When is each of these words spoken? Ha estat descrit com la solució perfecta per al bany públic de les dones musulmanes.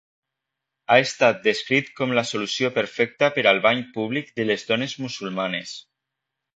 Ha 0.93 0.95
estat 1.07 1.43
descrit 1.49 1.91
com 2.01 2.15
la 2.21 2.25
solució 2.31 2.73
perfecta 2.79 3.31
per 3.39 3.47
al 3.55 3.63
bany 3.69 3.87
públic 4.01 4.35
de 4.41 4.51
les 4.53 4.69
dones 4.75 5.01
musulmanes. 5.07 5.81